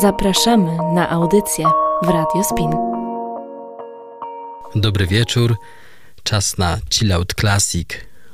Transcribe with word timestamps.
Zapraszamy 0.00 0.76
na 0.94 1.10
audycję 1.10 1.66
w 2.02 2.08
Radio 2.08 2.44
Spin. 2.44 2.70
Dobry 4.74 5.06
wieczór. 5.06 5.56
Czas 6.22 6.58
na 6.58 6.78
Chill 6.90 7.12
Out 7.12 7.34
Classic 7.40 7.88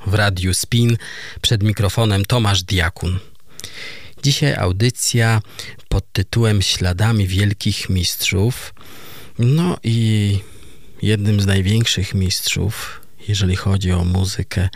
w 0.07 0.15
Radiu 0.15 0.55
Spin. 0.55 0.97
Przed 1.43 1.63
mikrofonem 1.63 2.25
Tomasz 2.25 2.63
Diakun. 2.63 3.19
Dzisiaj 4.23 4.55
audycja 4.55 5.41
pod 5.89 6.13
tytułem 6.13 6.63
Śladami 6.63 7.27
Wielkich 7.27 7.89
Mistrzów. 7.89 8.75
No 9.39 9.77
i 9.85 10.39
jednym 11.03 11.41
z 11.41 11.47
największych 11.47 12.15
mistrzów, 12.15 13.01
jeżeli 13.29 13.57
chodzi 13.57 13.93
o 13.93 14.05
muzykę, 14.05 14.69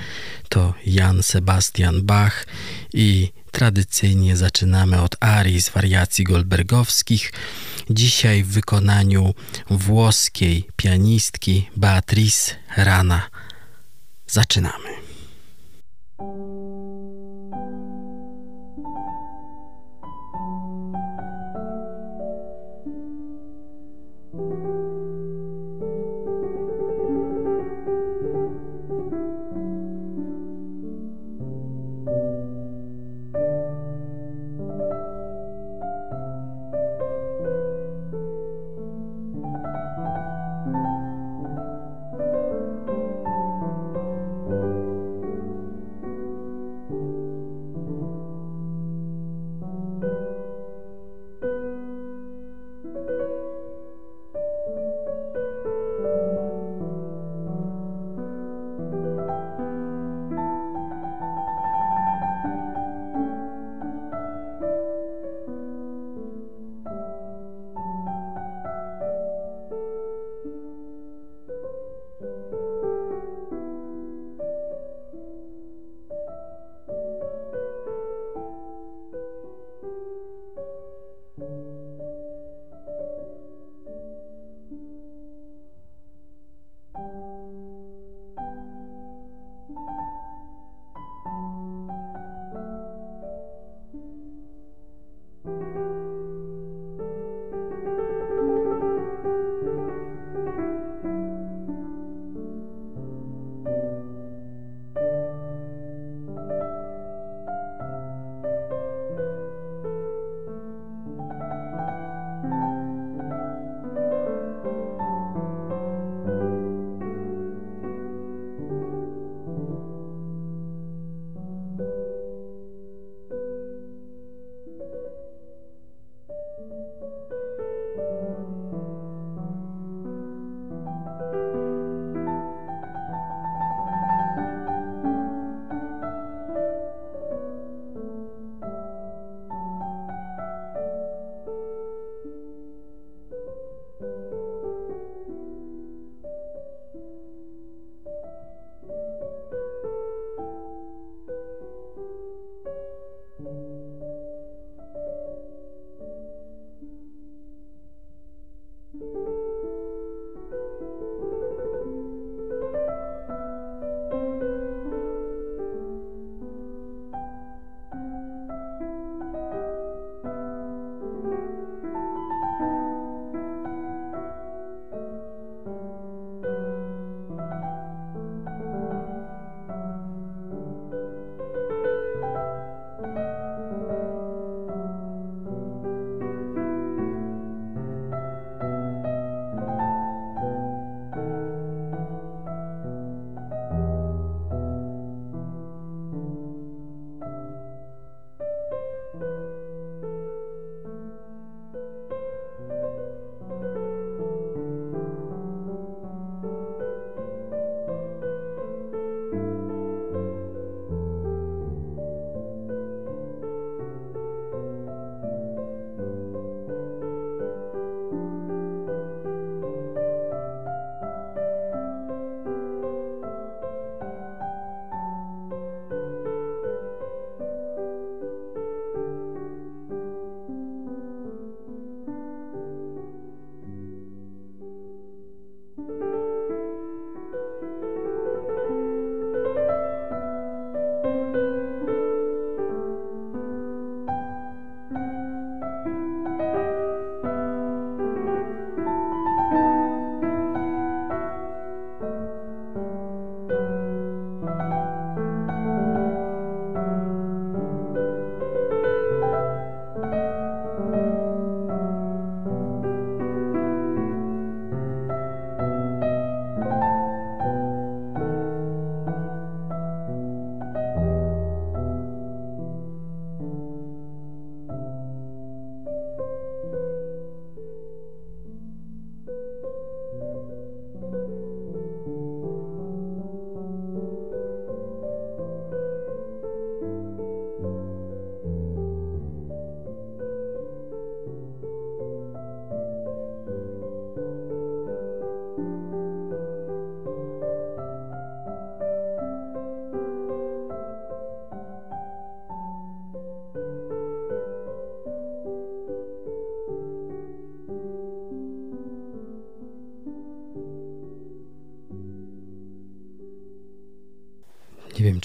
to 0.48 0.74
Jan 0.86 1.22
Sebastian 1.22 2.02
Bach 2.02 2.46
i 2.92 3.32
tradycyjnie 3.50 4.36
zaczynamy 4.36 5.02
od 5.02 5.16
arii 5.20 5.62
z 5.62 5.68
wariacji 5.68 6.24
goldbergowskich. 6.24 7.32
Dzisiaj 7.90 8.42
w 8.42 8.48
wykonaniu 8.48 9.34
włoskiej 9.70 10.68
pianistki 10.76 11.68
Beatrice 11.76 12.54
Rana. 12.76 13.22
Zaczynamy. 14.26 14.88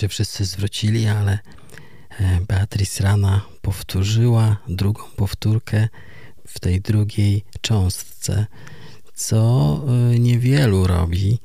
Czy 0.01 0.07
wszyscy 0.07 0.45
zwrócili, 0.45 1.07
ale 1.07 1.39
e, 2.19 2.39
Beatrice 2.47 3.03
Rana 3.03 3.41
powtórzyła 3.61 4.57
drugą 4.67 5.03
powtórkę 5.15 5.87
w 6.47 6.59
tej 6.59 6.81
drugiej 6.81 7.43
cząstce, 7.61 8.45
co 9.15 9.81
e, 9.87 10.19
niewielu 10.19 10.87
robi, 10.87 11.39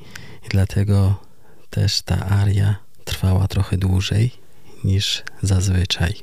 dlatego 0.51 1.23
też 1.71 2.03
ta 2.03 2.27
aria 2.27 2.77
trwała 3.05 3.49
trochę 3.49 3.79
dłużej 3.79 4.31
niż 4.85 5.23
zazwyczaj. 5.43 6.15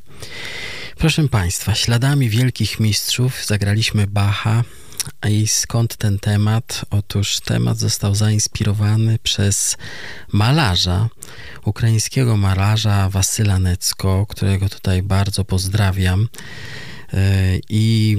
Proszę 0.97 1.27
Państwa, 1.27 1.75
śladami 1.75 2.29
wielkich 2.29 2.79
mistrzów 2.79 3.45
zagraliśmy 3.45 4.07
Bacha, 4.07 4.63
i 5.29 5.47
skąd 5.47 5.97
ten 5.97 6.19
temat? 6.19 6.85
Otóż 6.89 7.39
temat 7.39 7.77
został 7.77 8.15
zainspirowany 8.15 9.19
przez 9.23 9.77
malarza, 10.31 11.09
ukraińskiego 11.65 12.37
malarza 12.37 13.09
Wasyla 13.09 13.59
Necko, 13.59 14.25
którego 14.25 14.69
tutaj 14.69 15.01
bardzo 15.01 15.45
pozdrawiam. 15.45 16.27
E, 17.13 17.17
I 17.69 18.17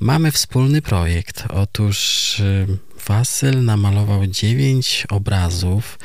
mamy 0.00 0.32
wspólny 0.32 0.82
projekt. 0.82 1.44
Otóż 1.50 2.40
e, 2.40 2.66
Wasyl 3.06 3.64
namalował 3.64 4.26
dziewięć 4.26 5.06
obrazów 5.10 5.98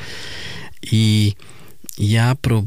i 0.92 1.34
ja 1.98 2.34
prób 2.34 2.66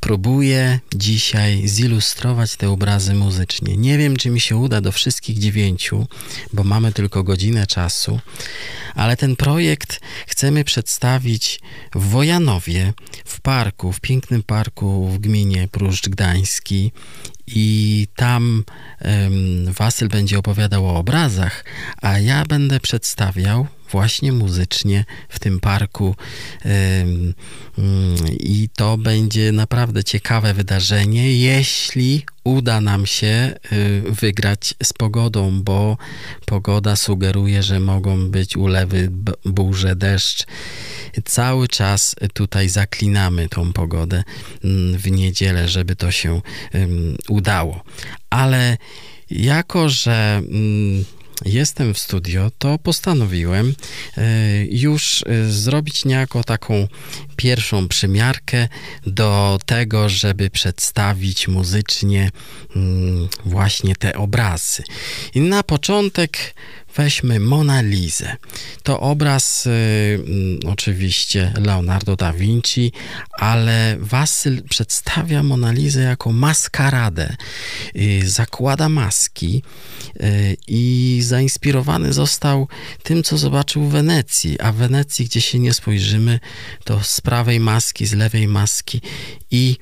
próbuję 0.00 0.80
dzisiaj 0.94 1.68
zilustrować 1.68 2.56
te 2.56 2.70
obrazy 2.70 3.14
muzycznie. 3.14 3.76
Nie 3.76 3.98
wiem, 3.98 4.16
czy 4.16 4.30
mi 4.30 4.40
się 4.40 4.56
uda 4.56 4.80
do 4.80 4.92
wszystkich 4.92 5.38
dziewięciu, 5.38 6.06
bo 6.52 6.64
mamy 6.64 6.92
tylko 6.92 7.24
godzinę 7.24 7.66
czasu, 7.66 8.20
ale 8.94 9.16
ten 9.16 9.36
projekt 9.36 10.00
chcemy 10.26 10.64
przedstawić 10.64 11.60
w 11.94 12.08
Wojanowie, 12.08 12.92
w 13.24 13.40
parku, 13.40 13.92
w 13.92 14.00
pięknym 14.00 14.42
parku 14.42 15.08
w 15.08 15.18
gminie 15.18 15.68
Pruszcz 15.72 16.08
Gdański 16.08 16.92
i 17.54 18.06
tam 18.16 18.64
um, 19.04 19.72
Wasyl 19.72 20.08
będzie 20.08 20.38
opowiadał 20.38 20.86
o 20.86 20.96
obrazach, 20.96 21.64
a 22.02 22.18
ja 22.18 22.44
będę 22.44 22.80
przedstawiał 22.80 23.66
właśnie 23.90 24.32
muzycznie 24.32 25.04
w 25.28 25.38
tym 25.38 25.60
parku 25.60 26.16
um, 26.64 27.34
i 28.40 28.68
to 28.76 28.96
będzie 28.96 29.52
naprawdę 29.52 30.04
ciekawe 30.04 30.54
wydarzenie, 30.54 31.32
jeśli 31.32 32.22
uda 32.44 32.80
nam 32.80 33.06
się 33.06 33.54
y, 33.72 34.02
wygrać 34.20 34.74
z 34.82 34.92
pogodą, 34.92 35.62
bo 35.62 35.96
pogoda 36.46 36.96
sugeruje, 36.96 37.62
że 37.62 37.80
mogą 37.80 38.30
być 38.30 38.56
ulewy, 38.56 39.08
burze, 39.44 39.96
deszcz. 39.96 40.46
Cały 41.24 41.68
czas 41.68 42.16
tutaj 42.32 42.68
zaklinamy 42.68 43.48
tą 43.48 43.72
pogodę 43.72 44.24
mm, 44.64 44.98
w 44.98 45.10
niedzielę, 45.10 45.68
żeby 45.68 45.96
to 45.96 46.10
się 46.10 46.40
udało. 47.28 47.37
Ale 48.30 48.76
jako, 49.30 49.88
że 49.88 50.42
mm, 50.50 51.04
jestem 51.44 51.94
w 51.94 51.98
studio, 51.98 52.50
to 52.58 52.78
postanowiłem 52.78 53.74
e, 54.16 54.22
już 54.64 55.24
e, 55.26 55.50
zrobić 55.50 56.04
niejako 56.04 56.44
taką 56.44 56.88
pierwszą 57.36 57.88
przymiarkę 57.88 58.68
do 59.06 59.58
tego, 59.66 60.08
żeby 60.08 60.50
przedstawić 60.50 61.48
muzycznie 61.48 62.30
mm, 62.76 63.28
właśnie 63.44 63.96
te 63.96 64.14
obrazy. 64.14 64.82
I 65.34 65.40
na 65.40 65.62
początek 65.62 66.54
Weźmy 66.96 67.40
Mona 67.40 67.82
Lizę. 67.82 68.36
To 68.82 69.00
obraz 69.00 69.66
y, 69.66 69.70
mm, 69.70 70.58
oczywiście 70.66 71.52
Leonardo 71.60 72.16
da 72.16 72.32
Vinci, 72.32 72.92
ale 73.32 73.96
Wasyl 74.00 74.62
przedstawia 74.62 75.42
Mona 75.42 75.72
Lizę 75.72 76.02
jako 76.02 76.32
maskaradę. 76.32 77.36
Y, 77.96 78.28
zakłada 78.30 78.88
maski 78.88 79.62
y, 80.16 80.56
i 80.68 81.18
zainspirowany 81.22 82.12
został 82.12 82.68
tym, 83.02 83.22
co 83.22 83.38
zobaczył 83.38 83.84
w 83.84 83.90
Wenecji. 83.90 84.60
A 84.60 84.72
w 84.72 84.76
Wenecji, 84.76 85.24
gdzie 85.24 85.40
się 85.40 85.58
nie 85.58 85.74
spojrzymy, 85.74 86.40
to 86.84 87.02
z 87.02 87.20
prawej 87.20 87.60
maski, 87.60 88.06
z 88.06 88.12
lewej 88.12 88.48
maski 88.48 89.00
i 89.50 89.76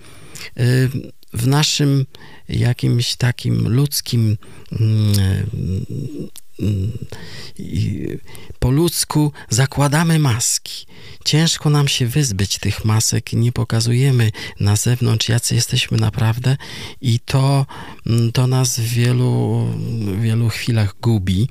y, 0.59 0.91
w 1.33 1.47
naszym 1.47 2.07
jakimś 2.49 3.17
takim 3.17 3.69
ludzkim 3.69 4.37
mm, 4.73 5.15
po 8.59 8.71
ludzku 8.71 9.33
zakładamy 9.51 10.19
maski. 10.19 10.87
Ciężko 11.27 11.71
nam 11.71 11.89
się 11.89 12.07
wyzbyć 12.07 12.59
tych 12.59 12.85
masek, 12.85 13.33
nie 13.33 13.53
pokazujemy 13.53 14.31
na 14.61 14.77
zewnątrz, 14.77 15.29
jacy 15.29 15.55
jesteśmy 15.55 15.99
naprawdę, 15.99 16.57
i 17.01 17.21
to, 17.21 17.67
to 18.33 18.43
mm, 18.43 18.51
nas 18.51 18.81
w 18.81 18.83
wielu, 18.83 19.67
wielu 20.21 20.49
chwilach 20.49 20.95
gubi. 21.01 21.49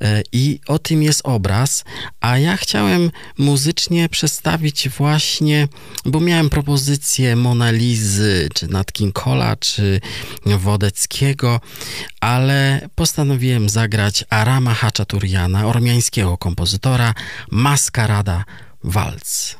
E, 0.00 0.22
I 0.32 0.60
o 0.66 0.78
tym 0.78 1.02
jest 1.02 1.20
obraz, 1.24 1.84
a 2.20 2.38
ja 2.38 2.56
chciałem 2.56 3.10
muzycznie 3.38 4.08
przedstawić 4.08 4.88
właśnie, 4.88 5.68
bo 6.04 6.20
miałem 6.20 6.50
propozycję 6.50 7.36
Monalizy, 7.36 8.48
czy 8.54 8.68
Nat 8.68 8.92
King 8.92 9.14
Cola, 9.24 9.56
czy 9.56 10.00
Wodeckiego, 10.46 11.60
ale 12.20 12.88
postanowiłem 12.94 13.68
zagrać 13.68 14.24
Arama 14.30 14.74
Hachaturiana, 14.74 15.66
ormiańskiego 15.66 16.38
kompozytora, 16.38 17.14
Maskarada 17.50 18.44
Walz. 18.82 19.56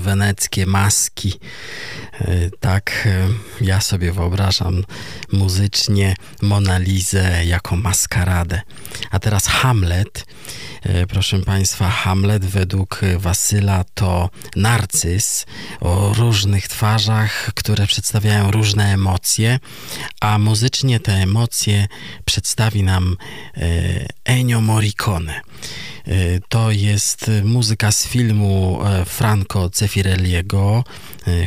Weneckie 0.00 0.66
maski. 0.66 1.40
E, 2.20 2.50
tak 2.60 3.06
e, 3.06 3.28
ja 3.60 3.80
sobie 3.80 4.12
wyobrażam 4.12 4.84
muzycznie 5.32 6.14
Monalizę 6.42 7.44
jako 7.44 7.76
maskaradę. 7.76 8.60
A 9.10 9.18
teraz 9.18 9.46
Hamlet. 9.46 10.26
E, 10.82 11.06
proszę 11.06 11.38
Państwa, 11.38 11.90
Hamlet 11.90 12.44
według 12.44 13.00
Wasyla 13.16 13.84
to 13.94 14.30
narcyz 14.56 15.46
o 15.80 16.14
różnych 16.14 16.68
twarzach, 16.68 17.50
które 17.54 17.86
przedstawiają 17.86 18.50
różne 18.50 18.92
emocje, 18.92 19.58
a 20.20 20.38
muzycznie 20.38 21.00
te 21.00 21.12
emocje 21.12 21.86
przedstawi 22.24 22.82
nam 22.82 23.16
Ennio 24.24 24.60
Morricone. 24.60 25.40
Y, 26.08 26.40
to 26.48 26.70
jest 26.70 27.30
muzyka 27.44 27.92
z 27.92 28.06
filmu 28.06 28.80
e, 28.84 29.04
Franco 29.04 29.70
Zeffirelliego 29.74 30.84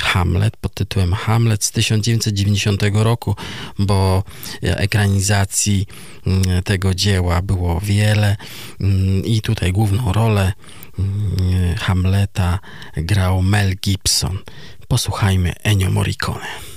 Hamlet 0.02 0.58
pod 0.58 0.74
tytułem 0.74 1.14
Hamlet 1.14 1.64
z 1.64 1.72
1990 1.72 2.82
roku, 2.94 3.36
bo 3.80 4.24
ekranizacji 4.62 5.88
mm, 6.28 6.64
tego 6.64 6.96
dzieła 6.96 7.42
było 7.42 7.80
wiele 7.80 8.36
mm, 8.82 9.26
i 9.26 9.42
tutaj 9.42 9.72
główną 9.72 10.14
rolę 10.14 10.54
mm, 11.00 11.76
Hamleta 11.76 12.60
grał 12.98 13.42
Mel 13.42 13.76
Gibson. 13.76 14.38
Posłuchajmy 14.88 15.54
Ennio 15.64 15.92
Morricone. 15.92 16.69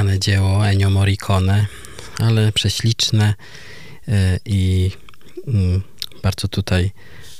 Znane 0.00 0.18
dzieło 0.18 0.66
Ennio 0.66 0.90
Morricone, 0.90 1.66
ale 2.18 2.52
prześliczne 2.52 3.34
e, 4.08 4.38
i 4.44 4.90
mm, 5.46 5.82
bardzo 6.22 6.48
tutaj 6.48 6.90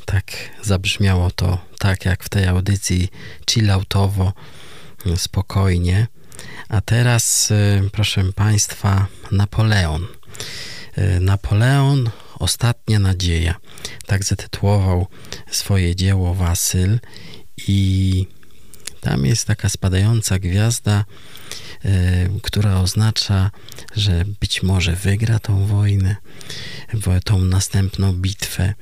tak 0.04 0.24
zabrzmiało 0.62 1.30
to, 1.30 1.58
tak 1.78 2.04
jak 2.04 2.24
w 2.24 2.28
tej 2.28 2.46
audycji, 2.46 3.08
chilloutowo, 3.50 4.32
spokojnie. 5.16 6.06
A 6.68 6.80
teraz, 6.80 7.52
proszę 7.92 8.32
Państwa, 8.32 9.06
Napoleon. 9.32 10.06
Napoleon, 11.20 12.10
Ostatnia 12.38 12.98
Nadzieja. 12.98 13.54
Tak 14.06 14.24
zatytułował 14.24 15.06
swoje 15.50 15.96
dzieło 15.96 16.34
Wasyl 16.34 17.00
i 17.66 18.26
tam 19.00 19.26
jest 19.26 19.46
taka 19.46 19.68
spadająca 19.68 20.38
gwiazda, 20.38 21.04
która 22.42 22.80
oznacza, 22.80 23.50
że 23.96 24.24
być 24.40 24.62
może 24.62 24.96
wygra 24.96 25.38
tą 25.38 25.66
wojnę, 25.66 26.16
tą 27.24 27.44
następną 27.44 28.12
bitwę. 28.12 28.74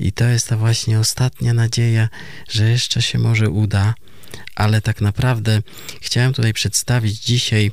I 0.00 0.12
to 0.12 0.24
jest 0.24 0.48
ta 0.48 0.56
właśnie 0.56 0.98
ostatnia 0.98 1.54
nadzieja, 1.54 2.08
że 2.48 2.70
jeszcze 2.70 3.02
się 3.02 3.18
może 3.18 3.50
uda, 3.50 3.94
ale 4.54 4.80
tak 4.80 5.00
naprawdę 5.00 5.62
chciałem 6.00 6.32
tutaj 6.32 6.52
przedstawić 6.52 7.20
dzisiaj 7.20 7.72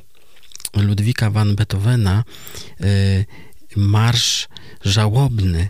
Ludwika 0.74 1.30
van 1.30 1.56
Beethovena 1.56 2.24
e, 2.80 2.84
marsz 3.76 4.48
żałobny, 4.84 5.68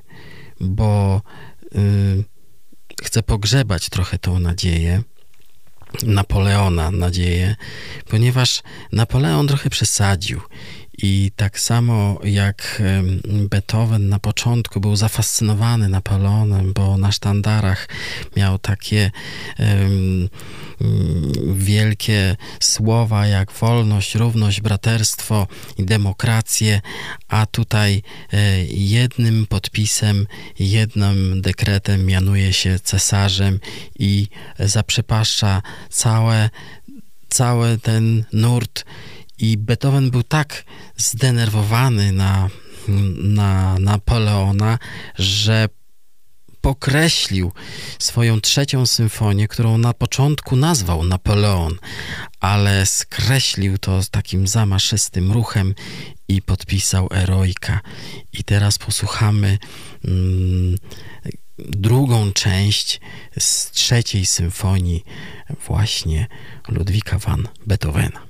bo 0.61 1.23
y, 1.75 2.25
chcę 3.03 3.23
pogrzebać 3.23 3.89
trochę 3.89 4.19
tą 4.19 4.39
nadzieję. 4.39 5.03
Napoleona 6.03 6.91
nadzieję, 6.91 7.57
ponieważ 8.11 8.63
Napoleon 8.93 9.49
trochę 9.49 9.71
przesadził 9.71 10.41
i 10.99 11.31
tak 11.37 11.61
samo 11.61 12.21
jak 12.25 12.83
Beethoven 13.51 14.09
na 14.09 14.19
początku 14.19 14.81
był 14.81 14.97
zafascynowany 14.97 15.89
Napoleonem, 15.89 16.73
bo 16.73 16.99
na 16.99 17.13
sztandarach 17.13 17.89
miał 18.37 18.59
takie 18.59 19.11
um, 19.59 20.29
wielkie 21.55 22.37
słowa 22.61 23.27
jak 23.27 23.53
wolność, 23.53 24.15
równość, 24.15 24.61
braterstwo 24.61 25.47
i 25.79 25.85
demokrację, 25.85 26.81
a 27.29 27.47
tutaj 27.47 28.03
e, 28.33 28.65
jednym 28.65 29.47
podpisem, 29.47 30.27
jednym 30.59 31.43
dekretem 31.43 32.07
mianuje 32.07 32.53
się 32.53 32.79
cesarzem 32.79 33.61
i 33.99 34.29
zaprzepaszcza 34.59 35.63
całe, 35.91 36.51
cały 37.29 37.79
ten 37.79 38.25
nurt 38.33 38.85
i 39.39 39.57
Beethoven 39.59 40.11
był 40.11 40.23
tak 40.23 40.65
zdenerwowany 40.97 42.13
na, 42.13 42.49
na 43.19 43.79
Napoleona, 43.79 44.79
że 45.19 45.69
pokreślił 46.61 47.53
swoją 47.99 48.41
trzecią 48.41 48.87
symfonię, 48.87 49.49
którą 49.49 49.79
na 49.79 49.93
początku 49.93 50.57
nazwał 50.57 51.05
Napoleon, 51.05 51.75
ale 52.41 52.87
skreślił 52.87 53.79
to 53.79 54.01
takim 54.11 54.47
zamaszystym 54.47 55.33
ruchem 55.33 55.75
i 56.29 56.43
podpisał 56.43 57.09
Eroika. 57.15 57.81
I 58.33 58.45
teraz 58.45 58.79
posłuchamy 58.79 59.59
mm, 60.05 60.77
drugą 61.59 62.33
część 62.33 63.01
z 63.39 63.71
trzeciej 63.71 64.27
symfonii 64.27 65.05
właśnie 65.67 66.27
Ludwika 66.69 67.19
van 67.19 67.49
Beethovena. 67.67 68.26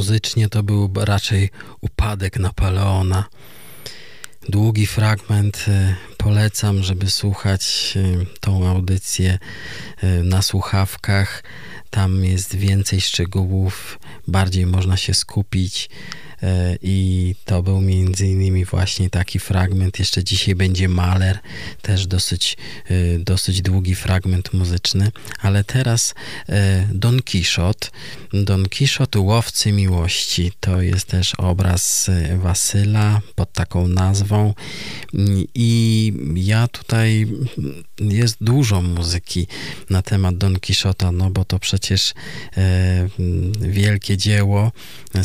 Muzycznie 0.00 0.48
to 0.48 0.62
był 0.62 0.90
raczej 0.96 1.50
upadek 1.80 2.38
Napoleona. 2.38 3.24
Długi 4.48 4.86
fragment 4.86 5.64
y, 5.68 5.94
polecam, 6.16 6.82
żeby 6.82 7.10
słuchać 7.10 7.92
y, 7.96 8.26
tą 8.40 8.68
audycję 8.68 9.38
y, 10.04 10.24
na 10.24 10.42
słuchawkach. 10.42 11.42
Tam 11.90 12.24
jest 12.24 12.56
więcej 12.56 13.00
szczegółów, 13.00 13.98
bardziej 14.28 14.66
można 14.66 14.96
się 14.96 15.14
skupić. 15.14 15.90
E, 16.42 16.76
i 16.82 17.34
to 17.44 17.62
był 17.62 17.80
między 17.80 18.26
innymi 18.26 18.64
właśnie 18.64 19.10
taki 19.10 19.38
fragment. 19.38 19.98
Jeszcze 19.98 20.24
dzisiaj 20.24 20.54
będzie 20.54 20.88
Maler, 20.88 21.38
też 21.82 22.06
dosyć, 22.06 22.56
e, 22.84 23.18
dosyć 23.18 23.62
długi 23.62 23.94
fragment 23.94 24.52
muzyczny, 24.52 25.10
ale 25.40 25.64
teraz 25.64 26.14
e, 26.48 26.88
Don 26.92 27.22
Quixote. 27.22 27.88
Don 28.32 28.68
Quixote 28.68 29.20
Łowcy 29.20 29.72
Miłości 29.72 30.52
to 30.60 30.82
jest 30.82 31.06
też 31.06 31.34
obraz 31.34 32.10
Wasyla 32.36 33.20
pod 33.34 33.52
taką 33.52 33.88
nazwą 33.88 34.54
i 35.54 36.12
ja 36.34 36.68
tutaj 36.68 37.26
jest 38.00 38.36
dużo 38.40 38.82
muzyki 38.82 39.46
na 39.90 40.02
temat 40.02 40.38
Don 40.38 40.60
Quixota, 40.60 41.12
no 41.12 41.30
bo 41.30 41.44
to 41.44 41.58
przecież 41.58 42.14
wielkie 43.60 44.16
dzieło 44.16 44.72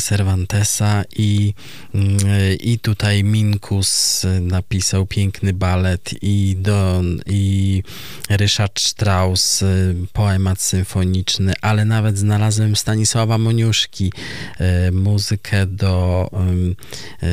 Cervantesa 0.00 1.04
i, 1.16 1.54
mm, 1.94 2.18
i 2.60 2.78
tutaj 2.78 3.24
Minkus 3.24 4.22
napisał 4.40 5.06
piękny 5.06 5.52
balet 5.52 6.10
i 6.22 6.56
Don 6.58 7.20
i 7.26 7.82
Ryszard 8.30 8.80
Strauss 8.80 9.64
poemat 10.12 10.60
symfoniczny, 10.60 11.52
ale 11.62 11.84
nawet 11.84 12.18
znalazłem 12.18 12.76
Stanisława 12.76 13.38
Moniuszki 13.38 14.12
e, 14.58 14.90
muzykę 14.90 15.66
do 15.66 16.30
e, 16.32 17.26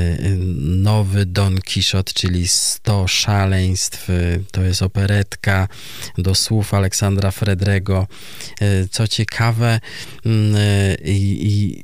nowy 0.60 1.26
Don 1.26 1.62
Quixote, 1.62 2.14
czyli 2.14 2.48
100 2.48 3.08
szaleństw, 3.08 4.08
to 4.52 4.62
jest 4.62 4.82
operetka 4.82 5.68
do 6.18 6.36
słów 6.36 6.74
Aleksandra 6.74 7.32
Fredrego. 7.32 8.08
Co 8.92 9.08
ciekawe 9.08 9.80
mm, 10.26 10.56
i, 11.06 11.38
i 11.42 11.84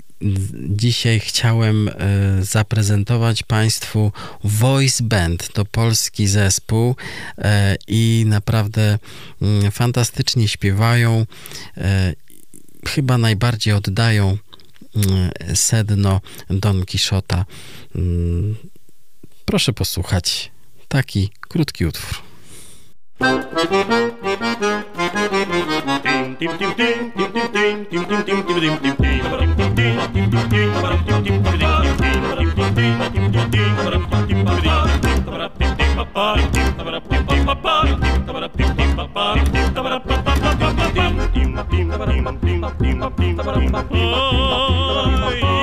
dzisiaj 0.70 1.20
chciałem 1.20 1.88
e, 1.88 1.94
zaprezentować 2.42 3.44
Państwu 3.44 4.12
Voice 4.44 5.04
Band. 5.04 5.54
To 5.54 5.66
polski 5.66 6.28
zespół 6.28 6.96
e, 7.38 7.76
i 7.88 8.24
naprawdę 8.28 9.00
mm, 9.42 9.72
fantastycznie 9.72 10.48
śpiewają. 10.48 11.26
E, 11.78 12.14
chyba 12.88 13.18
najbardziej 13.18 13.74
oddają 13.74 14.38
mm, 14.96 15.32
sedno 15.56 16.22
Don 16.50 16.86
Quixota. 16.86 17.46
Mm, 17.96 18.56
proszę 19.46 19.74
posłuchać 19.74 20.52
taki 20.88 21.30
krótki 21.42 21.86
utwór. 21.86 22.29
Oj, 23.22 23.44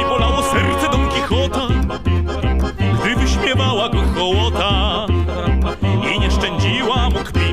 bolało 0.08 0.42
serce 0.42 0.90
Don 0.90 1.08
Quixota, 1.08 1.68
gdy 3.02 3.16
wyśmiewała 3.16 3.88
go 3.88 3.98
hołota 4.14 5.06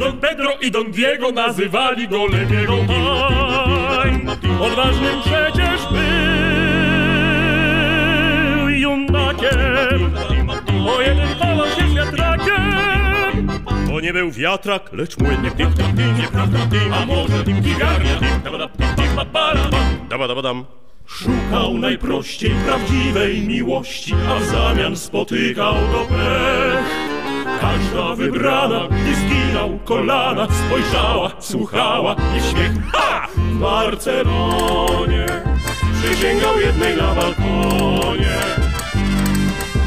Don 0.04 0.18
Pedro 0.18 0.58
i 0.62 0.72
Don 0.72 0.92
Diego 0.92 1.32
nazywali 1.32 2.08
go 2.08 2.26
Lepiego 2.26 2.74
Aj, 4.00 4.22
odważnym 4.60 5.22
przecież 5.22 5.82
był 5.92 6.04
junakiem, 8.70 10.12
o 10.88 11.02
jeden 11.02 11.28
chował 11.40 11.68
się 11.68 11.96
wiatrakiem. 11.96 13.48
To 13.88 14.00
nie 14.00 14.14
był 14.14 14.32
wiatrak, 14.32 14.94
lecz 14.94 15.18
młyn, 15.18 15.42
nieprawda, 16.18 16.60
a 16.94 17.06
może 17.06 17.44
gigarnia. 17.44 18.20
Dabadabadam. 20.10 20.66
Szukał 21.06 21.78
najprościej 21.78 22.52
prawdziwej 22.66 23.42
miłości, 23.42 24.14
a 24.30 24.40
w 24.40 24.44
zamian 24.44 24.96
spotykał 24.96 25.74
go. 25.74 26.08
Każda 27.64 28.16
wybrana, 28.16 28.88
gdy 28.88 29.16
zginął 29.16 29.80
kolana, 29.86 30.48
spojrzała, 30.52 31.32
słuchała 31.40 32.16
i 32.38 32.42
śmiech. 32.52 32.72
Ha! 32.92 33.28
W 33.38 33.60
Barcelonie 33.60 35.26
przysięgał 36.00 36.60
jednej 36.60 36.98
na 36.98 37.16
balkonie, 37.16 38.38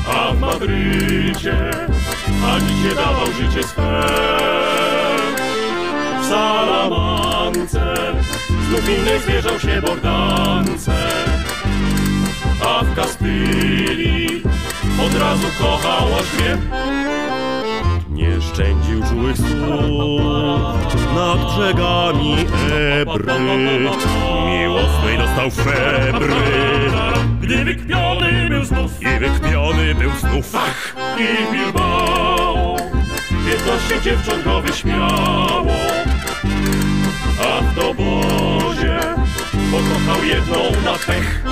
a 0.08 0.32
w 0.32 0.40
Madrycie 0.40 1.70
Anicie 2.44 2.94
dawał 2.96 3.26
życie 3.26 3.68
swe. 3.68 4.02
W 6.22 6.26
Salamance 6.26 7.96
znów 8.68 8.88
innej 8.88 9.20
zwierzał 9.20 9.60
się 9.60 9.82
Bordance, 9.82 10.92
a 12.64 12.84
w 12.84 12.94
Kastylii 12.94 14.42
od 15.06 15.14
razu 15.14 15.46
kochał 15.58 16.08
aż 16.14 16.44
mnie. 18.58 18.68
Nie 18.68 18.74
szczędził 18.74 19.02
czułych 19.02 19.36
słów 19.36 21.14
nad 21.14 21.54
brzegami 21.54 22.36
Ebry. 23.00 23.32
Miłosnej 24.46 25.18
dostał 25.18 25.50
febry. 25.50 26.34
Gdy 27.40 27.64
wykpiony 27.64 28.48
był 28.48 28.64
znów 28.64 29.02
i 29.02 29.18
wykpiony 29.18 29.94
był 29.94 30.10
znów 30.10 30.54
Ach! 30.54 30.96
i 31.18 31.52
Bilbao 31.52 32.76
Piętnaście 33.46 34.00
dziewcząt 34.00 34.44
go 34.44 34.60
wyśmiało 34.60 35.72
A 37.40 37.60
w 37.60 37.74
dobozie 37.74 38.98
pokochał 39.70 40.24
jedną 40.24 40.82
na 40.84 40.92
pech 40.92 41.44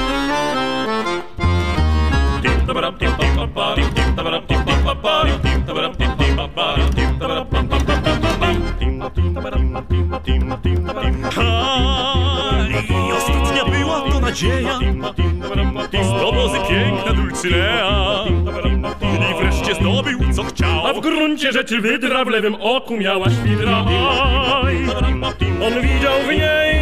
Tim 2.43 2.67
tabaram, 2.67 2.99
tim 2.99 3.11
tim 3.13 3.31
tim 3.77 4.65
pam 4.65 4.85
pam 4.85 4.97
pam, 4.97 5.27
tim 5.27 5.43
tim. 10.25 10.55
I 12.91 13.12
ostatnia 13.12 13.64
była 13.64 14.01
to 14.01 14.20
nadzieja, 14.20 14.79
Z 16.03 16.20
dobozy 16.20 16.59
piękna 16.68 17.12
Dulcinea 17.12 18.25
i 19.31 19.43
wreszcie 19.43 19.75
zdobył 19.75 20.18
co 20.33 20.45
chciał. 20.45 20.87
A 20.87 20.93
w 20.93 21.01
gruncie 21.01 21.53
rzeczy 21.53 21.81
wydra 21.81 22.25
w 22.25 22.29
lewym 22.29 22.55
oku 22.61 22.97
miała 22.97 23.27
świdra 23.31 23.85
Aj, 24.64 24.77
On 25.66 25.83
widział 25.83 26.20
w 26.22 26.29
niej 26.29 26.74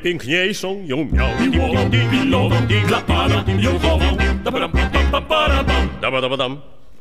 najpiękniejszą 0.00 0.82
ją 0.86 0.96
miał 1.12 1.28
dla 2.86 3.00
pana 3.00 3.44
ją 3.58 3.78
chował. 3.78 4.16
Dabadam, 4.44 4.70
pam, 4.70 6.38
pam. 6.38 6.58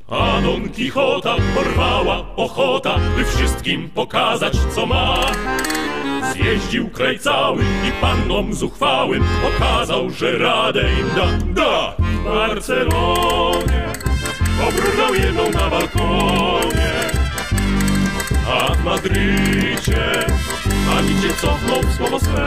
A 0.10 0.42
Don 0.42 0.70
Quixota 0.70 1.36
porwała 1.56 2.36
ochota, 2.36 3.00
by 3.18 3.26
wszystkim 3.26 3.90
pokazać, 3.90 4.54
co 4.76 4.86
ma. 4.86 5.16
Zjeździł 6.34 6.90
kraj 6.90 7.20
cały 7.20 7.64
i 7.64 7.92
pannom 8.02 8.54
zuchwałym 8.54 9.24
pokazał, 9.42 10.10
że 10.10 10.38
radę 10.38 10.84
im 11.00 11.10
da. 11.16 11.28
Da! 11.54 11.96
W 12.00 12.24
Barcelonie 12.24 13.86
obróżał 14.68 15.16
jedną 15.16 15.50
na 15.50 15.70
balkonie, 15.70 16.92
a 18.48 18.74
w 18.74 18.84
Madrycie 18.84 20.26
Anicie 21.00 21.34
cofnął 21.42 21.82
słowo 21.98 22.20
swe. 22.20 22.46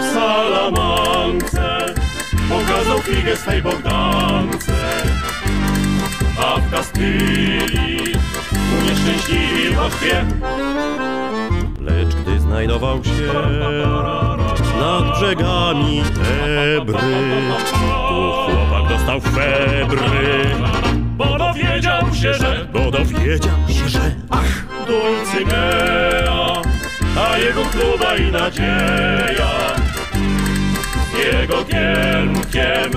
W 0.00 0.14
Salamance. 0.14 1.94
Pokazał 2.48 2.98
figę 2.98 3.36
swej 3.36 3.62
Bogdance, 3.62 4.72
a 6.38 6.80
w 6.80 6.84
styli 6.84 8.14
Unieszczęśliwił 8.80 9.74
Moskwie 9.74 10.24
Lecz 11.80 12.14
gdy 12.14 12.40
znajdował 12.40 13.04
się 13.04 13.32
nad 14.80 15.18
brzegami 15.18 16.02
Ebry 16.78 16.98
Tu 18.08 18.32
chłopak 18.46 18.88
dostał 18.88 19.20
febry 19.20 20.46
Bo 21.16 21.38
dowiedział 21.38 22.14
się, 22.14 22.34
że 22.34 22.68
Bo 22.72 22.90
dowiedział 22.90 23.58
się, 23.68 23.83
Dulcymea 24.86 26.62
A 27.16 27.38
jego 27.38 27.64
kluba 27.64 28.16
i 28.16 28.32
nadzieja. 28.32 29.76
Jego 31.32 31.64
kierunkiem 31.64 32.90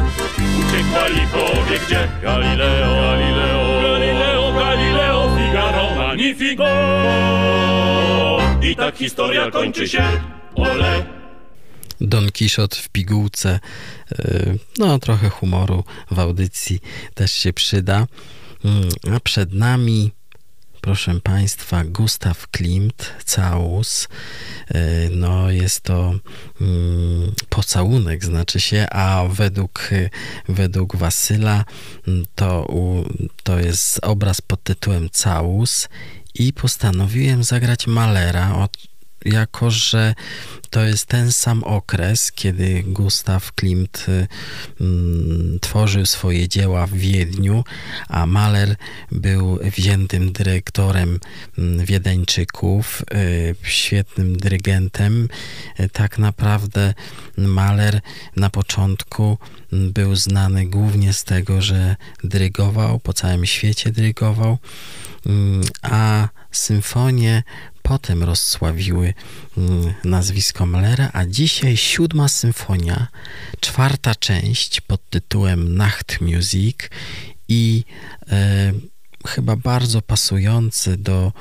Uciekła 0.60 1.08
i 1.08 1.28
powie 1.28 1.80
gdzie? 1.88 2.08
Galileo, 2.22 2.96
Galileo, 3.02 3.82
Galileo, 3.82 4.54
Galileo 4.54 5.38
Figaro, 5.38 5.96
Magnifico. 5.96 6.68
I 8.62 8.76
tak 8.76 8.98
historia 8.98 9.52
kończy 9.52 9.88
się. 9.88 10.04
Ole. 10.56 11.06
Don 12.02 12.32
Kiszot 12.32 12.76
w 12.76 12.90
pigułce. 12.90 13.60
Y, 14.20 14.60
no, 14.78 15.00
trochę 15.00 15.30
humoru 15.30 15.84
w 16.12 16.20
audycji 16.20 16.80
też 17.14 17.34
się 17.34 17.54
przyda. 17.54 18.08
Mm, 18.66 18.90
a 19.16 19.20
przed 19.20 19.54
nami 19.54 20.12
proszę 20.88 21.20
Państwa, 21.24 21.84
Gustaw 21.84 22.48
Klimt, 22.48 23.14
Caus. 23.36 24.08
E, 24.68 25.10
no, 25.10 25.52
jest 25.52 25.82
to 25.82 26.14
mm, 26.62 27.32
pocałunek, 27.50 28.26
znaczy 28.26 28.60
się, 28.60 28.88
a 28.92 29.24
według, 29.30 29.90
według 30.50 30.96
Wasyla 30.96 31.66
mm, 32.08 32.26
to, 32.36 32.68
to 33.44 33.60
jest 33.60 34.00
obraz 34.02 34.42
pod 34.42 34.64
tytułem 34.64 35.10
Caus 35.24 35.90
i 36.34 36.54
postanowiłem 36.54 37.44
zagrać 37.44 37.88
Malera, 37.88 38.56
jako 39.28 39.71
że 39.71 40.15
to 40.69 40.84
jest 40.84 41.05
ten 41.05 41.32
sam 41.32 41.63
okres, 41.63 42.32
kiedy 42.32 42.84
Gustav 42.84 43.51
Klimt 43.55 44.05
y, 44.09 44.28
mm, 44.82 45.59
tworzył 45.59 46.05
swoje 46.05 46.47
dzieła 46.47 46.88
w 46.88 46.93
Wiedniu, 46.93 47.63
a 48.07 48.25
Mahler 48.25 48.75
był 49.11 49.59
wziętym 49.78 50.32
dyrektorem 50.32 51.19
mm, 51.57 51.86
Wiedeńczyków, 51.86 53.03
y, 53.13 53.55
świetnym 53.63 54.38
dyrygentem. 54.38 55.28
Y, 55.80 55.89
tak 55.89 56.17
naprawdę 56.17 56.93
Mahler 57.38 58.01
na 58.36 58.49
początku 58.49 59.38
mm, 59.73 59.91
był 59.91 60.15
znany 60.15 60.65
głównie 60.65 61.13
z 61.13 61.23
tego, 61.23 61.61
że 61.61 61.95
dyrygował, 62.23 62.99
po 62.99 63.13
całym 63.13 63.45
świecie 63.45 63.91
dyrygował, 63.91 64.57
a 65.82 66.30
symfonie 66.51 67.43
potem 67.88 68.24
rozsławiły 68.24 69.14
mm, 69.58 69.94
nazwisko 70.04 70.66
Mahlera, 70.66 71.10
a 71.14 71.26
dzisiaj 71.26 71.78
siódma 71.78 72.28
symfonia, 72.28 73.08
czwarta 73.60 74.16
część 74.16 74.82
pod 74.82 75.10
tytułem 75.10 75.76
Nacht 75.76 76.22
Music 76.22 76.78
i 77.48 77.84
e, 78.30 78.74
chyba 79.28 79.56
bardzo 79.56 80.02
pasujący 80.02 80.98
do, 80.98 81.32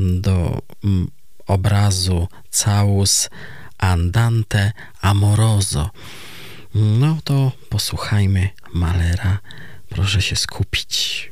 do 0.00 0.62
m, 0.84 1.08
obrazu 1.46 2.28
Caus 2.64 3.30
Andante 3.78 4.72
Amoroso. 5.00 5.90
No 6.74 7.18
to 7.24 7.52
posłuchajmy 7.68 8.48
Malera. 8.74 9.38
Proszę 9.88 10.22
się 10.22 10.36
skupić. 10.36 11.30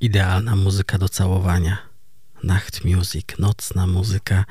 Idealna 0.00 0.56
muzyka 0.56 0.98
do 0.98 1.08
całowania. 1.08 1.78
Nacht 2.42 2.84
music, 2.84 3.26
nocna 3.38 3.86
muzyka, 3.86 4.44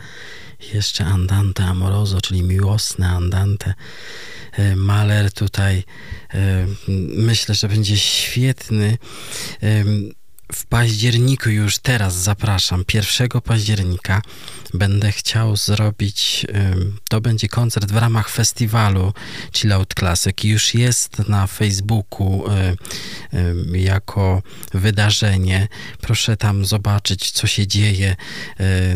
jeszcze 0.74 1.06
andante 1.06 1.64
amoroso, 1.64 2.22
czyli 2.22 2.44
miłosne 2.44 3.10
andante. 3.10 3.74
E, 4.52 4.76
Maler 4.76 5.32
tutaj 5.32 5.84
e, 6.34 6.68
myślę, 7.18 7.56
że 7.56 7.68
będzie 7.68 7.98
świetny. 7.98 8.98
W 10.52 10.66
październiku 10.66 11.50
już 11.50 11.78
teraz 11.78 12.16
zapraszam, 12.16 12.84
1 12.94 13.42
października 13.42 14.22
będę 14.74 15.12
chciał 15.12 15.56
zrobić, 15.56 16.46
to 17.10 17.22
będzie 17.22 17.48
koncert 17.48 17.92
w 17.92 17.98
ramach 17.98 18.30
festiwalu 18.30 19.14
Chill 19.54 19.74
Out 19.74 19.94
Classic. 20.00 20.44
Już 20.44 20.74
jest 20.74 21.30
na 21.30 21.48
Facebooku 21.48 22.44
jako 23.74 24.42
wydarzenie. 24.74 25.68
Proszę 26.02 26.38
tam 26.38 26.66
zobaczyć, 26.66 27.32
co 27.32 27.48
się 27.48 27.68
dzieje 27.68 28.16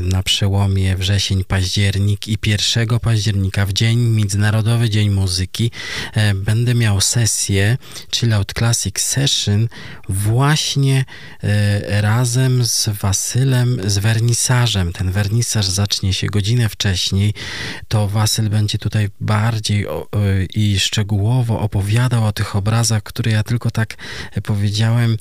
na 0.02 0.24
przełomie 0.24 0.95
wrzesień-październik 0.95 2.28
i 2.28 2.38
1 2.45 2.99
października, 2.99 3.66
w 3.66 3.74
dzień, 3.74 3.99
Międzynarodowy 3.99 4.89
Dzień 4.89 5.10
Muzyki, 5.10 5.72
będę 6.36 6.76
miał 6.76 7.02
sesję 7.02 7.78
Chill 8.16 8.34
Out 8.34 8.54
Classic 8.54 8.99
Session 8.99 9.68
właśnie 10.10 11.06
razem 11.88 12.66
z 12.66 12.89
Wasylem, 12.89 13.78
z 13.86 13.98
wernisarzem. 13.98 14.94
Ten 14.94 15.12
wernisaż 15.12 15.66
zacznie 15.66 16.14
się 16.14 16.28
godzinę 16.28 16.70
wcześniej, 16.70 17.34
to 17.88 18.08
Wasyl 18.08 18.50
będzie 18.50 18.78
tutaj 18.78 19.10
bardziej 19.20 19.86
i 20.54 20.80
szczegółowo 20.80 21.60
opowiadał 21.60 22.26
o 22.26 22.32
tych 22.32 22.56
obrazach, 22.56 23.04
które 23.04 23.32
ja 23.32 23.44
tylko 23.44 23.72
tak 23.72 23.96
powiedziałem, 24.44 25.18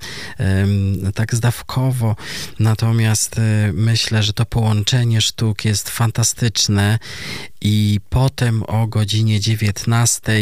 tak 1.14 1.34
zdawkowo. 1.34 2.16
Natomiast 2.58 3.38
e, 3.38 3.72
myślę, 3.72 4.22
że 4.22 4.32
to 4.32 4.46
połączenie 4.46 5.20
sztuk 5.20 5.64
jest 5.64 5.90
fantastyczne 5.90 6.98
i 7.60 8.00
potem 8.08 8.62
o 8.62 8.86
godzinie 8.86 9.40
19 9.40 10.32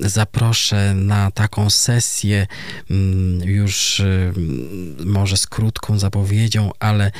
zaproszę 0.00 0.94
na 0.94 1.30
taką 1.30 1.70
sesję, 1.70 2.46
mm, 2.90 3.48
już 3.48 4.02
może 5.04 5.36
z 5.36 5.46
krótką 5.46 5.98
zapowiedzią, 5.98 6.70
ale 6.78 7.10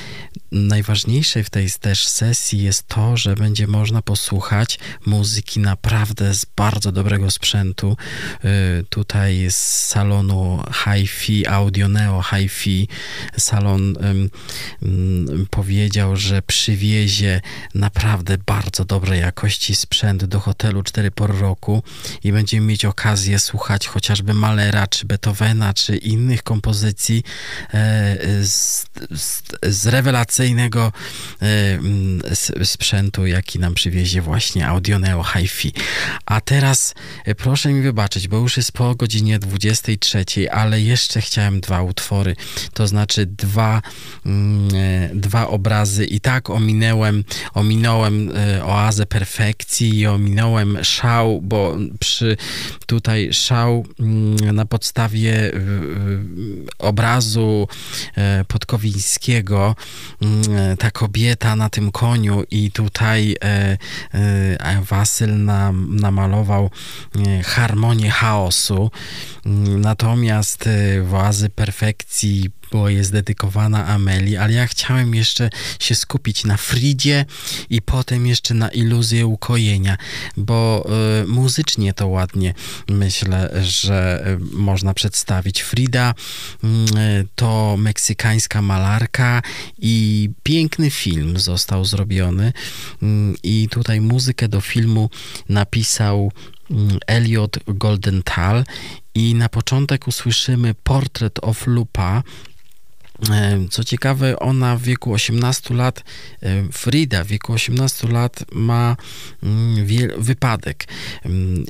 najważniejsze 0.52 1.44
w 1.44 1.50
tej 1.50 1.70
też 1.80 2.08
sesji 2.08 2.62
jest 2.62 2.88
to, 2.88 3.16
że 3.16 3.34
będzie 3.34 3.66
można 3.66 4.02
posłuchać 4.02 4.78
muzyki 5.06 5.60
naprawdę 5.60 6.34
z 6.34 6.46
bardzo 6.56 6.92
dobrego 6.92 7.30
sprzętu. 7.30 7.96
Y, 8.44 8.84
tutaj 8.90 9.46
z 9.50 9.56
salonu 9.56 10.62
Hi-Fi, 10.84 11.46
Audio 11.46 11.88
Neo 11.88 12.22
Hi-Fi, 12.22 12.88
salon 13.38 13.94
powiedział, 15.50 16.16
że 16.16 16.42
przywiezie 16.42 17.40
naprawdę 17.74 18.38
bardzo 18.38 18.84
dobrej 18.86 19.20
jakości 19.20 19.74
sprzęt 19.74 20.24
do 20.24 20.40
hotelu 20.40 20.82
4 20.82 21.10
por 21.10 21.38
roku 21.38 21.82
i 22.24 22.32
będziemy 22.32 22.66
mieć 22.66 22.84
okazję 22.84 23.38
słuchać 23.38 23.86
chociażby 23.86 24.34
Malera, 24.34 24.86
czy 24.86 25.06
Beethovena, 25.06 25.74
czy 25.74 25.96
innych 25.96 26.42
kompozycji 26.42 27.22
e, 27.74 28.44
z, 28.44 28.86
z, 29.14 29.42
z 29.62 29.86
rewelacyjnego 29.86 30.92
e, 31.42 32.64
sprzętu, 32.64 33.26
jaki 33.26 33.58
nam 33.58 33.74
przywiezie 33.74 34.22
właśnie 34.22 34.68
Audioneo 34.68 35.24
Hi-Fi. 35.24 35.72
A 36.26 36.40
teraz 36.40 36.94
e, 37.24 37.34
proszę 37.34 37.72
mi 37.72 37.82
wybaczyć, 37.82 38.28
bo 38.28 38.36
już 38.36 38.56
jest 38.56 38.72
po 38.72 38.94
godzinie 38.94 39.38
23, 39.38 40.50
ale 40.50 40.80
jeszcze 40.80 41.20
chciałem 41.20 41.60
dwa 41.60 41.82
utwory, 41.82 42.36
to 42.72 42.86
znaczy 42.86 43.26
dwa, 43.26 43.82
dwa 45.14 45.48
obrazy 45.48 46.04
i 46.04 46.20
tak 46.20 46.50
ominęłem, 46.50 47.24
ominąłem 47.54 48.32
oazę 48.76 49.06
perfekcji. 49.06 49.98
I 49.98 50.06
ominąłem 50.06 50.84
szał, 50.84 51.40
bo 51.42 51.76
przy 52.00 52.36
tutaj 52.86 53.32
szał 53.32 53.86
mm, 54.00 54.36
na 54.54 54.64
podstawie 54.64 55.52
obrazu 56.78 57.68
e, 58.16 58.44
Podkowińskiego 58.44 59.76
mm, 60.22 60.76
ta 60.76 60.90
kobieta 60.90 61.56
na 61.56 61.68
tym 61.68 61.92
koniu 61.92 62.44
i 62.50 62.70
tutaj 62.70 63.36
e, 63.44 63.78
e, 64.14 64.82
Wasyl 64.82 65.44
nam, 65.44 65.96
namalował 65.96 66.70
harmonię 67.44 68.10
chaosu. 68.10 68.90
Mm, 69.46 69.80
natomiast 69.80 70.68
włazy 71.02 71.48
perfekcji 71.48 72.50
bo 72.72 72.88
jest 72.88 73.12
dedykowana 73.12 73.86
Ameli, 73.86 74.36
ale 74.36 74.52
ja 74.52 74.66
chciałem 74.66 75.14
jeszcze 75.14 75.50
się 75.80 75.94
skupić 75.94 76.44
na 76.44 76.56
Fridzie 76.56 77.24
i 77.70 77.82
potem 77.82 78.26
jeszcze 78.26 78.54
na 78.54 78.68
iluzję 78.68 79.26
ukojenia, 79.26 79.96
bo 80.36 80.88
y, 81.22 81.26
muzycznie 81.26 81.94
to 81.94 82.08
ładnie 82.08 82.54
myślę, 82.88 83.50
że 83.62 84.26
y, 84.26 84.56
można 84.56 84.94
przedstawić. 84.94 85.62
Frida 85.62 86.14
y, 86.64 86.66
to 87.34 87.76
meksykańska 87.78 88.62
malarka 88.62 89.42
i 89.78 90.30
piękny 90.42 90.90
film 90.90 91.38
został 91.38 91.84
zrobiony 91.84 92.52
i 93.42 93.68
tutaj 93.70 94.00
muzykę 94.00 94.48
do 94.48 94.60
filmu 94.60 95.10
napisał 95.48 96.32
Elliot 97.06 97.58
Goldenthal 97.66 98.64
i 99.14 99.34
na 99.34 99.48
początek 99.48 100.08
usłyszymy 100.08 100.74
Portrait 100.74 101.38
of 101.42 101.66
Lupa 101.66 102.22
co 103.70 103.84
ciekawe, 103.84 104.38
ona 104.38 104.76
w 104.76 104.82
wieku 104.82 105.12
18 105.12 105.74
lat, 105.74 106.04
Frida 106.72 107.24
w 107.24 107.26
wieku 107.26 107.52
18 107.52 108.08
lat 108.08 108.44
ma 108.52 108.96
mm, 109.42 109.86
wypadek. 110.18 110.84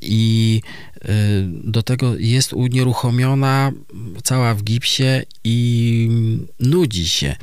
I 0.03 0.61
do 1.65 1.83
tego 1.83 2.15
jest 2.19 2.53
unieruchomiona, 2.53 3.73
cała 4.25 4.55
w 4.55 4.63
gipsie 4.63 5.23
i 5.45 6.09
nudzi 6.61 7.09
się 7.09 7.37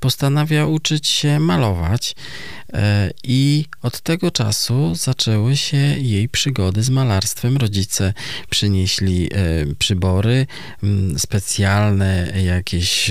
postanawia 0.00 0.66
uczyć 0.66 1.08
się 1.08 1.38
malować 1.40 2.16
e, 2.72 3.10
i 3.24 3.64
od 3.82 4.00
tego 4.00 4.30
czasu 4.30 4.94
zaczęły 4.94 5.56
się 5.56 5.76
jej 5.76 6.28
przygody 6.28 6.82
z 6.82 6.90
malarstwem. 6.90 7.56
Rodzice 7.56 8.14
przynieśli 8.50 9.30
przybory 9.78 10.46
specjalne, 11.18 12.32
jakieś 12.44 13.10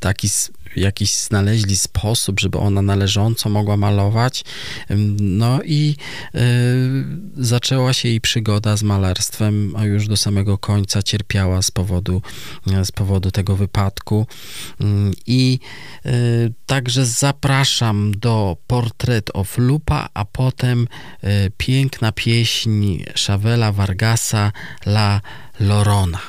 taki 0.00 0.28
jakiś 0.76 1.14
znaleźli 1.14 1.76
sposób, 1.76 2.40
żeby 2.40 2.58
ona 2.58 2.82
należąco 2.82 3.48
mogła 3.48 3.76
malować. 3.76 4.44
No 5.20 5.62
i 5.64 5.96
y, 6.34 6.40
zaczęła 7.36 7.92
się 7.92 8.08
jej 8.08 8.20
przygoda 8.20 8.76
z 8.76 8.82
malarstwem, 8.82 9.74
a 9.76 9.84
już 9.84 10.08
do 10.08 10.16
samego 10.16 10.58
końca 10.58 11.02
cierpiała 11.02 11.62
z 11.62 11.70
powodu, 11.70 12.22
z 12.84 12.92
powodu 12.92 13.30
tego 13.30 13.56
wypadku. 13.56 14.26
I 15.26 15.58
y, 16.06 16.52
także 16.66 17.06
zapraszam 17.06 18.12
do 18.18 18.56
Portrait 18.66 19.30
of 19.34 19.58
Lupa, 19.58 20.08
a 20.14 20.24
potem 20.24 20.88
y, 21.24 21.52
piękna 21.56 22.12
pieśń 22.12 23.04
Chavela 23.26 23.72
Vargasa 23.72 24.52
La 24.86 25.20
Lorona. 25.60 26.20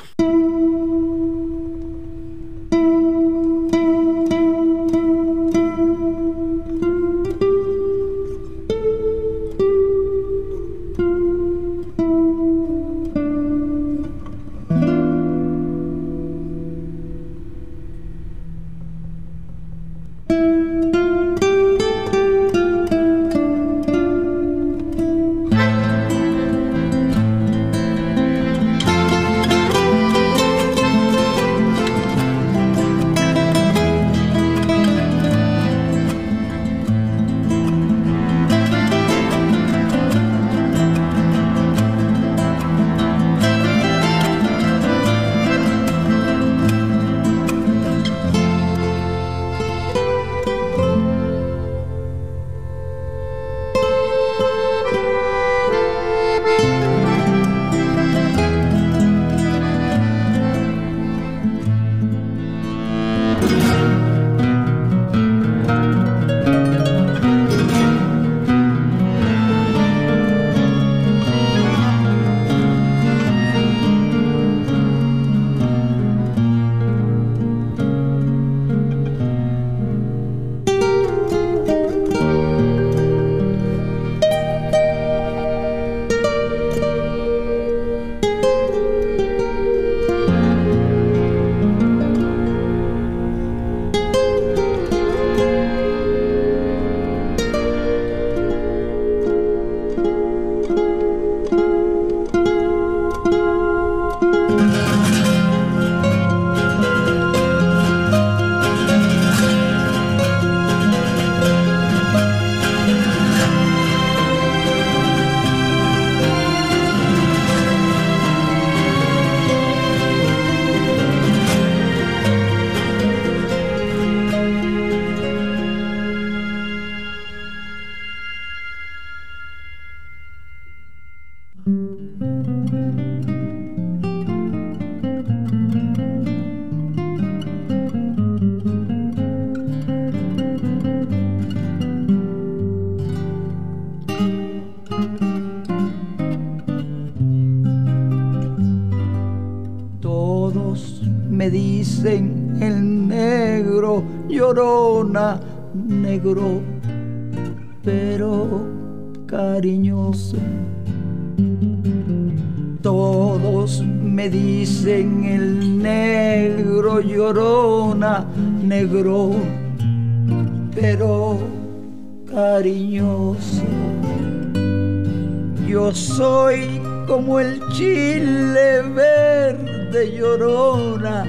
Verde 179.92 180.18
llorona, 180.18 181.26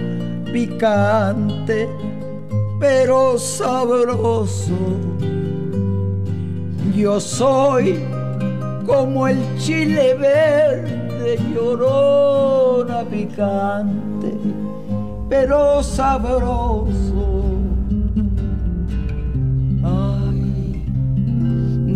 picante, 0.52 1.88
pero 2.78 3.36
sabroso. 3.36 4.78
Yo 6.94 7.18
soy 7.18 7.98
como 8.86 9.26
el 9.26 9.38
chile 9.58 10.14
verde 10.14 11.38
llorona, 11.52 13.02
picante, 13.10 14.32
pero 15.28 15.82
sabroso. 15.82 17.30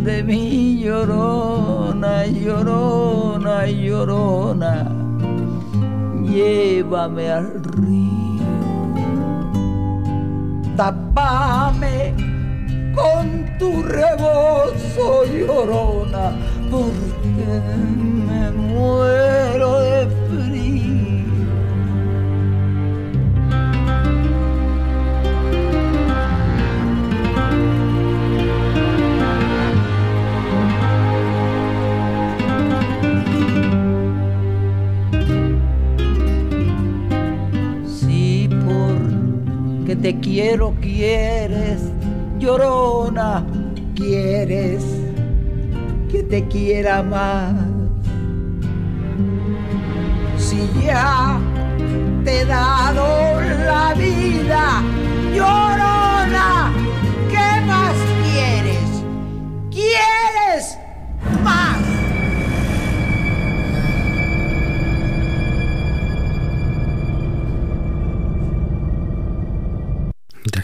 de 0.07 0.23
mí 0.23 0.85
llorona, 0.85 2.27
llorona, 2.27 3.67
llorona, 3.67 4.96
llévame 6.27 7.31
al 7.31 7.63
río, 7.63 8.43
tapame 10.77 12.15
con 12.95 13.45
tu 13.59 13.83
rebozo, 13.83 15.25
llorona, 15.27 16.33
porque 16.71 17.61
me 18.29 18.51
muero 18.51 19.81
de 19.81 20.07
te 40.03 40.19
quiero, 40.21 40.75
quieres, 40.81 41.81
llorona, 42.39 43.45
quieres 43.95 44.85
que 46.11 46.23
te 46.23 46.47
quiera 46.49 47.03
más. 47.03 47.55
Si 50.39 50.69
ya 50.85 51.39
te 52.25 52.41
he 52.41 52.45
dado 52.45 53.41
la 53.41 53.95
vida, 53.95 54.83
llorona, 55.35 56.73
¿qué 57.31 57.61
más 57.67 57.95
quieres? 58.23 59.03
¿Quieres 59.71 60.79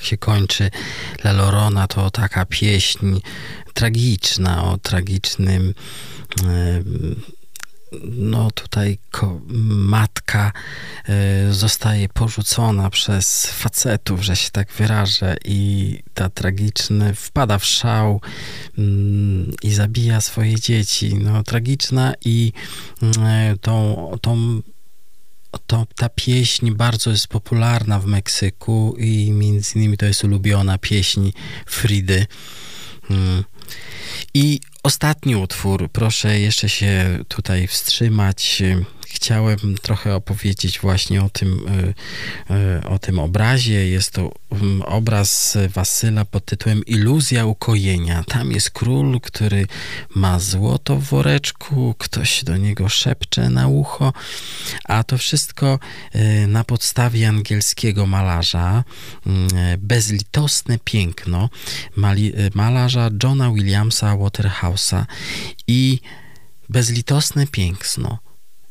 się 0.05 0.17
kończy 0.17 0.71
La 1.25 1.33
Lorona, 1.33 1.87
to 1.87 2.11
taka 2.11 2.45
pieśń 2.45 3.21
tragiczna 3.75 4.65
o 4.65 4.79
tragicznym 4.79 5.75
no 8.03 8.51
tutaj 8.51 8.99
matka 9.69 10.53
e, 11.09 11.53
zostaje 11.53 12.09
porzucona 12.09 12.91
przez 12.91 13.47
facetów, 13.47 14.23
że 14.23 14.37
się 14.37 14.51
tak 14.51 14.73
wyrażę 14.73 15.37
i 15.45 15.99
ta 16.15 16.29
tragiczna 16.29 17.13
wpada 17.13 17.59
w 17.59 17.65
szał 17.65 18.21
mm, 18.79 19.53
i 19.63 19.75
zabija 19.75 20.21
swoje 20.21 20.61
dzieci. 20.61 21.15
No 21.15 21.43
tragiczna 21.43 22.15
i 22.25 22.53
e, 23.03 23.57
tą, 23.61 24.11
tą 24.23 24.63
to, 25.59 25.87
ta 25.97 26.09
pieśń 26.09 26.71
bardzo 26.71 27.11
jest 27.11 27.29
popularna 27.29 27.99
w 28.01 28.07
Meksyku 28.07 28.97
i 28.99 29.31
między 29.31 29.79
innymi 29.79 29.97
to 29.97 30.07
jest 30.07 30.25
ulubiona 30.25 30.79
pieśń 30.79 31.31
Fridy. 31.67 32.27
Mm. 33.11 33.45
I 34.35 34.61
ostatni 34.83 35.37
utwór, 35.37 35.89
proszę 35.93 36.41
jeszcze 36.41 36.69
się 36.69 37.19
tutaj 37.29 37.67
wstrzymać 37.67 38.63
chciałem 39.15 39.59
trochę 39.83 40.15
opowiedzieć 40.15 40.81
właśnie 40.81 41.23
o 41.23 41.29
tym, 41.29 41.67
e, 42.49 42.55
e, 42.55 42.89
o 42.89 42.99
tym 42.99 43.19
obrazie. 43.19 43.89
Jest 43.89 44.11
to 44.11 44.33
mm, 44.51 44.83
obraz 44.83 45.59
Wasyla 45.69 46.25
pod 46.25 46.45
tytułem 46.45 46.85
Iluzja 46.87 47.47
ukojenia. 47.47 48.25
Tam 48.25 48.53
jest 48.53 48.71
król, 48.71 49.21
który 49.21 49.67
ma 50.15 50.39
złoto 50.39 50.97
w 50.97 51.05
woreczku, 51.05 51.95
ktoś 51.99 52.45
do 52.45 52.57
niego 52.57 52.89
szepcze 52.89 53.51
na 53.51 53.69
ucho, 53.69 54.13
a 54.85 55.05
to 55.05 55.19
wszystko 55.19 55.79
e, 56.13 56.47
na 56.47 56.65
podstawie 56.65 57.29
angielskiego 57.29 58.07
malarza 58.07 58.85
mm, 59.27 59.49
Bezlitosne 59.79 60.79
piękno 60.85 61.49
malarza 62.55 63.11
Johna 63.23 63.51
Williamsa 63.51 64.17
Waterhouse'a 64.17 65.05
i 65.67 66.01
bezlitosne 66.69 67.47
piękno 67.47 68.19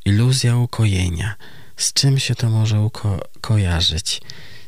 iluzja 0.06 0.56
ukojenia. 0.56 1.36
Z 1.78 1.94
czym 1.94 2.20
się 2.20 2.36
to 2.36 2.50
może 2.50 2.78
uko- 2.78 3.22
kojarzyć? 3.42 4.22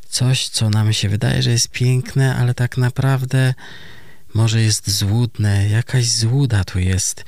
Coś, 0.10 0.50
co 0.50 0.70
nam 0.70 0.94
się 0.94 1.10
wydaje, 1.10 1.44
że 1.44 1.52
jest 1.52 1.70
piękne, 1.70 2.36
ale 2.36 2.54
tak 2.54 2.78
naprawdę 2.78 3.54
może 4.34 4.62
jest 4.62 4.90
złudne, 4.90 5.70
jakaś 5.70 6.10
złuda 6.10 6.64
tu 6.64 6.80
jest. 6.80 7.26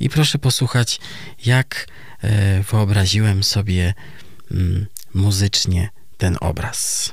I 0.00 0.08
proszę 0.08 0.38
posłuchać, 0.38 1.00
jak 1.44 1.86
e, 2.22 2.62
wyobraziłem 2.62 3.42
sobie 3.42 3.94
mm, 4.50 4.86
muzycznie 5.14 5.88
ten 6.18 6.36
obraz. 6.40 7.12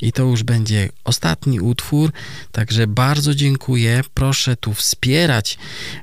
I 0.00 0.12
to 0.12 0.22
już 0.22 0.42
będzie 0.42 0.88
ostatni 1.04 1.60
utwór, 1.60 2.12
także 2.52 2.86
bardzo 2.86 3.34
dziękuję. 3.34 4.00
Proszę 4.14 4.56
tu 4.56 4.74
wspierać 4.74 5.58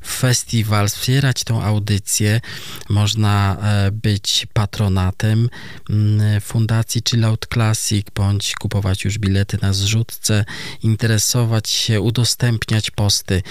festiwal, 0.06 0.90
wspierać 0.90 1.44
tą 1.44 1.64
audycję. 1.64 2.42
Można 2.90 3.58
e, 3.62 3.92
być 3.92 4.48
patronatem 4.54 5.50
mm, 5.90 6.42
Fundacji 6.42 7.02
Chillout 7.10 7.48
Classic, 7.54 8.08
bądź 8.16 8.56
kupować 8.56 9.06
już 9.06 9.20
bilety 9.20 9.58
na 9.62 9.74
zrzutce, 9.74 10.46
interesować 10.84 11.70
się, 11.70 12.02
udostępniać 12.02 12.92
posty. 12.92 13.42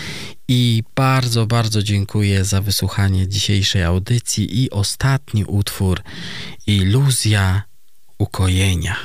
I 0.49 0.83
bardzo, 0.95 1.47
bardzo 1.47 1.83
dziękuję 1.83 2.45
za 2.45 2.61
wysłuchanie 2.61 3.29
dzisiejszej 3.29 3.83
audycji 3.83 4.63
i 4.63 4.71
ostatni 4.71 5.45
utwór 5.45 6.03
Iluzja 6.67 7.63
ukojenia. 8.19 8.97